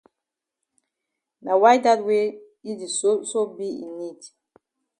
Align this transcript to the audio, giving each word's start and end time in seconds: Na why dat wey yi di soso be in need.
Na 1.43 1.53
why 1.61 1.75
dat 1.85 1.99
wey 2.07 2.27
yi 2.65 2.71
di 2.79 2.87
soso 2.99 3.41
be 3.55 3.67
in 3.83 3.91
need. 3.99 4.21